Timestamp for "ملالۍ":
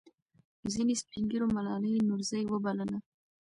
1.55-1.93